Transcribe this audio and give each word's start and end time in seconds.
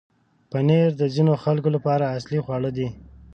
پنېر 0.51 0.89
د 0.99 1.03
ځینو 1.15 1.33
خلکو 1.43 1.69
لپاره 1.75 2.11
اصلي 2.17 2.39
خواړه 2.45 2.69
دی. 2.77 2.87